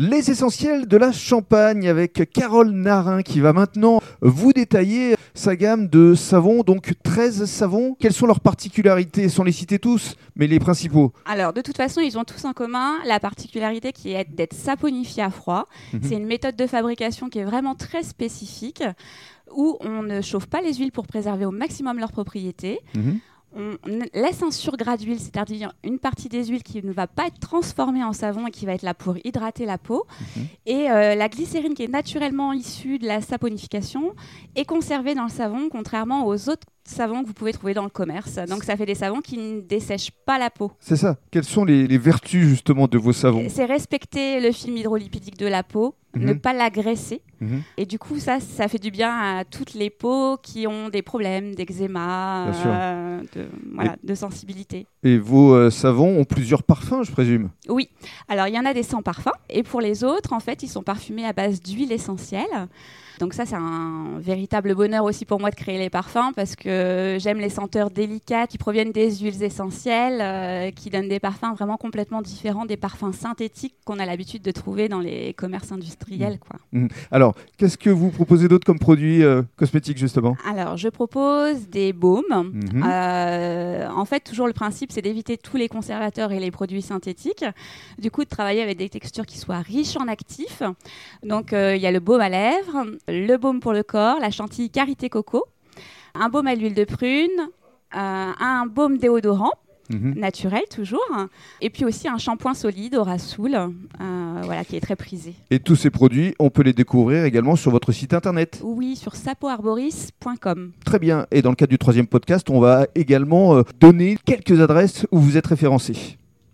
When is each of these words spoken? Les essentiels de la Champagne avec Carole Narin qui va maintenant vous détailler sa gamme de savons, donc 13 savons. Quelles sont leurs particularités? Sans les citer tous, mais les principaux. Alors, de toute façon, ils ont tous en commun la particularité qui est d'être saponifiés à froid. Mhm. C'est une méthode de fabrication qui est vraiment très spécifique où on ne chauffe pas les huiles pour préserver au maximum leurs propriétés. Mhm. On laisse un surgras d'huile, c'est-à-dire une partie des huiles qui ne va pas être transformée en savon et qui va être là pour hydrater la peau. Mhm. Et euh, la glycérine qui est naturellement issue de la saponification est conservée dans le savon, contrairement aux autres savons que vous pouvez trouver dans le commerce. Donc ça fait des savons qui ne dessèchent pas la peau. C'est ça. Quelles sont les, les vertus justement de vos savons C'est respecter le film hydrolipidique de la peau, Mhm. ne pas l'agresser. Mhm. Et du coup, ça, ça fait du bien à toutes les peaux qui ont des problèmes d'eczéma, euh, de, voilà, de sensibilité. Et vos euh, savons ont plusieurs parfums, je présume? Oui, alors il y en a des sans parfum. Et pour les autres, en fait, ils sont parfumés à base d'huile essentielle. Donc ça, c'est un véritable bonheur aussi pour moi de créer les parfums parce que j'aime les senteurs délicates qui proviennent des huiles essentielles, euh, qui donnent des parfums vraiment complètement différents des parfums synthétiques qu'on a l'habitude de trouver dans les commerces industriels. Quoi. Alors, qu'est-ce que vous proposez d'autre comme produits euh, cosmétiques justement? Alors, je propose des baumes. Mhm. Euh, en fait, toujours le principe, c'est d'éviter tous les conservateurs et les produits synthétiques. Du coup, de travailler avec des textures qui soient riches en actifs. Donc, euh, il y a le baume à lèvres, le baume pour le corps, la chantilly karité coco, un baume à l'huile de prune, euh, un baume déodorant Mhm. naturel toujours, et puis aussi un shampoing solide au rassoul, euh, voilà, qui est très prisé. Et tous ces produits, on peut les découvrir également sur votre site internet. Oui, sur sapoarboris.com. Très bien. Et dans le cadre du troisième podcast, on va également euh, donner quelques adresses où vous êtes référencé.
Les 0.00 0.30
essentiels 0.30 0.86
de 0.86 0.96
la 0.96 1.10
Champagne 1.10 1.88
avec 1.88 2.30
Carole 2.32 2.70
Narin 2.70 3.22
qui 3.22 3.40
va 3.40 3.52
maintenant 3.52 4.00
vous 4.20 4.52
détailler 4.52 5.16
sa 5.34 5.56
gamme 5.56 5.88
de 5.88 6.14
savons, 6.14 6.62
donc 6.62 6.92
13 7.02 7.46
savons. 7.46 7.96
Quelles 7.98 8.12
sont 8.12 8.26
leurs 8.26 8.38
particularités? 8.38 9.28
Sans 9.28 9.42
les 9.42 9.50
citer 9.50 9.80
tous, 9.80 10.14
mais 10.36 10.46
les 10.46 10.60
principaux. 10.60 11.12
Alors, 11.24 11.52
de 11.52 11.62
toute 11.62 11.76
façon, 11.76 12.00
ils 12.00 12.16
ont 12.16 12.22
tous 12.22 12.44
en 12.44 12.52
commun 12.52 12.94
la 13.06 13.18
particularité 13.18 13.90
qui 13.90 14.12
est 14.12 14.24
d'être 14.32 14.54
saponifiés 14.54 15.24
à 15.24 15.30
froid. 15.30 15.66
Mhm. 15.92 16.00
C'est 16.04 16.14
une 16.14 16.26
méthode 16.26 16.54
de 16.54 16.68
fabrication 16.68 17.28
qui 17.28 17.40
est 17.40 17.44
vraiment 17.44 17.74
très 17.74 18.04
spécifique 18.04 18.84
où 19.52 19.78
on 19.80 20.04
ne 20.04 20.20
chauffe 20.20 20.46
pas 20.46 20.60
les 20.60 20.74
huiles 20.74 20.92
pour 20.92 21.08
préserver 21.08 21.44
au 21.44 21.50
maximum 21.50 21.98
leurs 21.98 22.12
propriétés. 22.12 22.78
Mhm. 22.94 23.18
On 23.56 23.76
laisse 24.14 24.42
un 24.42 24.50
surgras 24.50 24.96
d'huile, 24.96 25.18
c'est-à-dire 25.18 25.72
une 25.82 25.98
partie 25.98 26.28
des 26.28 26.46
huiles 26.46 26.62
qui 26.62 26.82
ne 26.84 26.92
va 26.92 27.06
pas 27.06 27.26
être 27.26 27.38
transformée 27.40 28.04
en 28.04 28.12
savon 28.12 28.46
et 28.46 28.50
qui 28.50 28.66
va 28.66 28.74
être 28.74 28.82
là 28.82 28.94
pour 28.94 29.16
hydrater 29.24 29.64
la 29.64 29.78
peau. 29.78 30.06
Mhm. 30.36 30.46
Et 30.66 30.90
euh, 30.90 31.14
la 31.14 31.28
glycérine 31.28 31.74
qui 31.74 31.84
est 31.84 31.88
naturellement 31.88 32.52
issue 32.52 32.98
de 32.98 33.06
la 33.06 33.20
saponification 33.20 34.14
est 34.54 34.64
conservée 34.64 35.14
dans 35.14 35.24
le 35.24 35.30
savon, 35.30 35.68
contrairement 35.70 36.26
aux 36.26 36.48
autres 36.48 36.66
savons 36.88 37.22
que 37.22 37.26
vous 37.28 37.34
pouvez 37.34 37.52
trouver 37.52 37.74
dans 37.74 37.84
le 37.84 37.88
commerce. 37.90 38.36
Donc 38.48 38.64
ça 38.64 38.76
fait 38.76 38.86
des 38.86 38.94
savons 38.94 39.20
qui 39.20 39.36
ne 39.38 39.60
dessèchent 39.60 40.10
pas 40.26 40.38
la 40.38 40.50
peau. 40.50 40.72
C'est 40.80 40.96
ça. 40.96 41.16
Quelles 41.30 41.44
sont 41.44 41.64
les, 41.64 41.86
les 41.86 41.98
vertus 41.98 42.46
justement 42.48 42.86
de 42.88 42.98
vos 42.98 43.12
savons 43.12 43.46
C'est 43.48 43.64
respecter 43.64 44.40
le 44.40 44.52
film 44.52 44.76
hydrolipidique 44.76 45.38
de 45.38 45.46
la 45.46 45.62
peau, 45.62 45.94
Mhm. 46.16 46.24
ne 46.24 46.32
pas 46.32 46.54
l'agresser. 46.54 47.20
Mhm. 47.40 47.62
Et 47.76 47.84
du 47.86 47.98
coup, 47.98 48.18
ça, 48.18 48.40
ça 48.40 48.66
fait 48.66 48.78
du 48.78 48.90
bien 48.90 49.10
à 49.14 49.44
toutes 49.44 49.74
les 49.74 49.90
peaux 49.90 50.38
qui 50.42 50.66
ont 50.66 50.88
des 50.88 51.02
problèmes 51.02 51.54
d'eczéma, 51.54 52.46
euh, 52.48 53.20
de, 53.34 53.46
voilà, 53.74 53.96
de 54.02 54.14
sensibilité. 54.14 54.86
Et 55.04 55.18
vos 55.18 55.52
euh, 55.54 55.70
savons 55.70 56.18
ont 56.18 56.24
plusieurs 56.24 56.62
parfums, 56.62 57.02
je 57.04 57.12
présume? 57.12 57.50
Oui, 57.68 57.90
alors 58.28 58.48
il 58.48 58.54
y 58.54 58.58
en 58.58 58.64
a 58.64 58.72
des 58.74 58.82
sans 58.82 59.02
parfum. 59.02 59.32
Et 59.50 59.62
pour 59.62 59.80
les 59.80 60.02
autres, 60.02 60.32
en 60.32 60.40
fait, 60.40 60.62
ils 60.62 60.68
sont 60.68 60.82
parfumés 60.82 61.26
à 61.26 61.32
base 61.34 61.60
d'huile 61.60 61.92
essentielle. 61.92 62.68
Donc 63.20 63.34
ça, 63.34 63.44
c'est 63.44 63.56
un 63.56 64.18
véritable 64.18 64.74
bonheur 64.74 65.04
aussi 65.04 65.24
pour 65.24 65.40
moi 65.40 65.50
de 65.50 65.56
créer 65.56 65.78
les 65.78 65.90
parfums 65.90 66.32
parce 66.36 66.54
que 66.56 66.68
j'aime 67.18 67.38
les 67.38 67.50
senteurs 67.50 67.90
délicates 67.90 68.50
qui 68.50 68.58
proviennent 68.58 68.92
des 68.92 69.16
huiles 69.16 69.42
essentielles, 69.42 70.20
euh, 70.20 70.70
qui 70.70 70.90
donnent 70.90 71.08
des 71.08 71.20
parfums 71.20 71.54
vraiment 71.54 71.76
complètement 71.76 72.22
différents 72.22 72.66
des 72.66 72.76
parfums 72.76 73.12
synthétiques 73.12 73.74
qu'on 73.84 73.98
a 73.98 74.06
l'habitude 74.06 74.42
de 74.42 74.50
trouver 74.50 74.88
dans 74.88 75.00
les 75.00 75.34
commerces 75.34 75.72
industriels. 75.72 76.38
Quoi. 76.38 76.58
Alors, 77.10 77.34
qu'est-ce 77.56 77.78
que 77.78 77.90
vous 77.90 78.10
proposez 78.10 78.48
d'autre 78.48 78.64
comme 78.64 78.78
produits 78.78 79.22
euh, 79.22 79.42
cosmétiques 79.56 79.98
justement? 79.98 80.36
Alors, 80.46 80.76
je 80.76 80.88
propose 80.88 81.68
des 81.68 81.92
baumes. 81.92 82.52
Mhm. 82.52 82.84
Euh, 82.84 83.88
en 83.88 84.04
fait, 84.04 84.20
toujours 84.20 84.46
le 84.46 84.52
principe, 84.52 84.92
c'est 84.92 85.02
d'éviter 85.02 85.36
tous 85.36 85.56
les 85.56 85.68
conservateurs 85.68 86.32
et 86.32 86.40
les 86.40 86.50
produits 86.50 86.82
synthétiques. 86.82 87.44
Du 87.98 88.10
coup, 88.10 88.24
de 88.24 88.28
travailler 88.28 88.62
avec 88.62 88.78
des 88.78 88.88
textures 88.88 89.26
qui 89.26 89.38
soient 89.38 89.60
riches 89.60 89.96
en 89.96 90.08
actifs. 90.08 90.62
Donc, 91.22 91.52
euh, 91.52 91.76
il 91.76 91.82
y 91.82 91.86
a 91.86 91.92
le 91.92 92.00
baume 92.00 92.20
à 92.20 92.28
lèvres, 92.28 92.84
le 93.08 93.36
baume 93.36 93.60
pour 93.60 93.72
le 93.72 93.82
corps, 93.82 94.18
la 94.20 94.30
chantilly 94.30 94.70
karité 94.70 95.08
coco, 95.08 95.46
un 96.20 96.28
baume 96.28 96.46
à 96.46 96.54
l'huile 96.54 96.74
de 96.74 96.84
prune, 96.84 97.28
euh, 97.94 98.32
un 98.40 98.66
baume 98.66 98.98
déodorant 98.98 99.52
Mhm. 99.90 100.16
naturel 100.18 100.60
toujours, 100.70 101.00
et 101.62 101.70
puis 101.70 101.86
aussi 101.86 102.08
un 102.08 102.18
shampoing 102.18 102.52
solide 102.52 102.94
au 102.94 103.04
rassoul, 103.04 103.54
euh, 103.54 104.40
voilà, 104.42 104.62
qui 104.62 104.76
est 104.76 104.80
très 104.80 104.96
prisé. 104.96 105.34
Et 105.50 105.60
tous 105.60 105.76
ces 105.76 105.88
produits, 105.88 106.34
on 106.38 106.50
peut 106.50 106.60
les 106.60 106.74
découvrir 106.74 107.24
également 107.24 107.56
sur 107.56 107.70
votre 107.70 107.90
site 107.90 108.12
internet. 108.12 108.60
Oui, 108.62 108.96
sur 108.96 109.14
sapoarboris.com. 109.16 110.72
Très 110.84 110.98
bien. 110.98 111.26
Et 111.30 111.40
dans 111.40 111.48
le 111.48 111.56
cadre 111.56 111.70
du 111.70 111.78
troisième 111.78 112.06
podcast, 112.06 112.50
on 112.50 112.60
va 112.60 112.86
également 112.94 113.56
euh, 113.56 113.62
donner 113.80 114.18
quelques 114.26 114.60
adresses 114.60 115.06
où 115.10 115.18
vous 115.20 115.38
êtes 115.38 115.46
référencé. 115.46 116.17